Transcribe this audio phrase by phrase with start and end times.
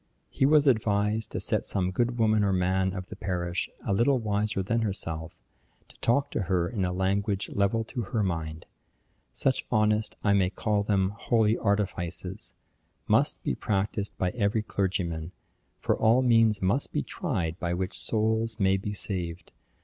[0.31, 4.17] He was advised to set some good woman or man of the parish, a little
[4.17, 5.35] wiser than herself,
[5.89, 8.65] to talk to her in a language level to her mind.
[9.31, 12.55] Such honest, I may call them holy artifices,
[13.07, 15.33] must be practised by every clergyman;
[15.77, 19.51] for all means must be tried by which souls may be saved.